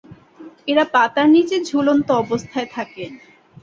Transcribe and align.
এরা 0.67 0.85
পাতার 0.93 1.27
নিচে 1.29 1.57
ঝুলন্ত 1.69 2.07
অবস্থায় 2.23 2.67
থাকে। 2.75 3.03